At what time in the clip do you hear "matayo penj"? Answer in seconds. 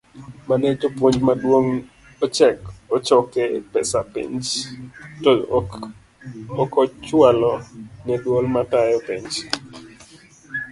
8.55-9.31